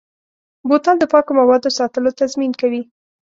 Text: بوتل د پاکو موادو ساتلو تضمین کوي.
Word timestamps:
بوتل 0.67 0.95
د 0.99 1.05
پاکو 1.11 1.31
موادو 1.39 1.75
ساتلو 1.77 2.09
تضمین 2.19 2.51
کوي. 2.61 2.81